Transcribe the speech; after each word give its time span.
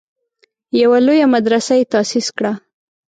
یوه 0.81 0.99
لویه 1.05 1.27
مدرسه 1.35 1.73
یې 1.79 1.85
تاسیس 1.93 2.27
کړه. 2.37 2.51